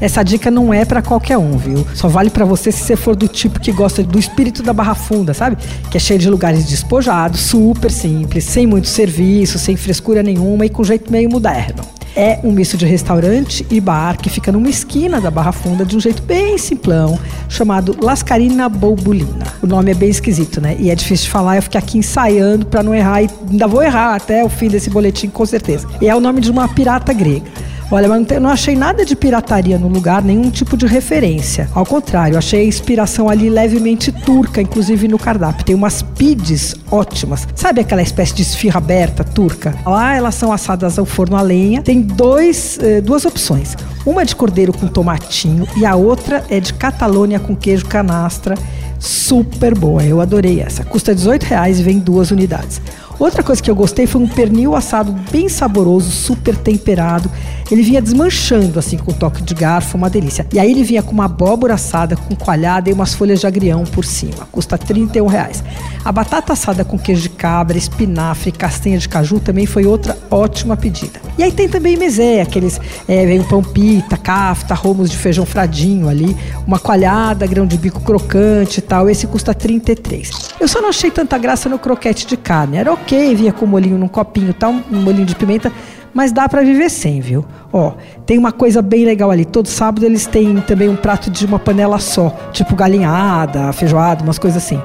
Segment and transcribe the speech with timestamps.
[0.00, 1.86] essa dica não é para qualquer um, viu?
[1.94, 4.94] Só vale para você se você for do tipo que gosta do espírito da Barra
[4.94, 5.56] Funda, sabe?
[5.90, 10.68] Que é cheio de lugares despojados, super simples, sem muito serviço, sem frescura nenhuma e
[10.70, 11.82] com jeito meio moderno.
[12.16, 15.96] É um misto de restaurante e bar que fica numa esquina da Barra Funda de
[15.96, 17.16] um jeito bem simplão,
[17.48, 19.46] chamado Lascarina Boubulina.
[19.62, 20.76] O nome é bem esquisito, né?
[20.78, 23.82] E é difícil de falar, eu fiquei aqui ensaiando para não errar e ainda vou
[23.82, 25.86] errar até o fim desse boletim com certeza.
[26.00, 27.46] E é o nome de uma pirata grega.
[27.90, 31.68] Olha, mas não, não, achei nada de pirataria no lugar, nenhum tipo de referência.
[31.74, 35.64] Ao contrário, achei a inspiração ali levemente turca, inclusive no cardápio.
[35.64, 37.48] Tem umas pides ótimas.
[37.54, 39.74] Sabe aquela espécie de esfirra aberta turca?
[39.84, 41.82] Lá elas são assadas ao forno a lenha.
[41.82, 43.76] Tem dois, eh, duas opções.
[44.06, 48.54] Uma é de cordeiro com tomatinho e a outra é de Catalônia com queijo canastra.
[49.00, 50.84] Super boa, eu adorei essa.
[50.84, 52.80] Custa 18 reais e vem duas unidades.
[53.20, 57.30] Outra coisa que eu gostei foi um pernil assado bem saboroso, super temperado.
[57.70, 60.46] Ele vinha desmanchando assim com um toque de garfo, uma delícia.
[60.54, 63.84] E aí ele vinha com uma abóbora assada com coalhada e umas folhas de agrião
[63.84, 64.48] por cima.
[64.50, 65.62] Custa 31 reais.
[66.02, 70.74] A batata assada com queijo de cabra, espinafre castanha de caju também foi outra ótima
[70.74, 71.20] pedida.
[71.36, 75.44] E aí tem também mesé, aqueles é, vem o pão pita, cafta, romos de feijão
[75.44, 76.34] fradinho ali,
[76.66, 79.10] uma coalhada, grão de bico crocante e tal.
[79.10, 80.30] Esse custa 33.
[80.58, 82.78] Eu só não achei tanta graça no croquete de carne.
[82.78, 85.72] Era ok ok, vinha com molinho num copinho tal, um molinho de pimenta,
[86.14, 87.44] mas dá para viver sem, viu?
[87.72, 87.92] Ó,
[88.24, 89.44] tem uma coisa bem legal ali.
[89.44, 94.38] Todo sábado eles têm também um prato de uma panela só, tipo galinhada, feijoada, umas
[94.38, 94.80] coisas assim.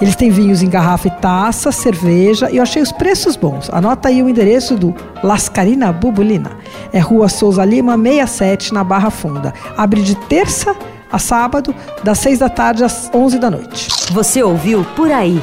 [0.00, 3.68] Eles têm vinhos em garrafa e taça, cerveja, e eu achei os preços bons.
[3.70, 6.52] Anota aí o endereço do Lascarina Bubulina.
[6.92, 9.52] É Rua Souza Lima, 67, na Barra Funda.
[9.76, 10.74] Abre de terça
[11.12, 13.88] a sábado, das 6 da tarde às 11 da noite.
[14.12, 15.42] Você ouviu Por Aí.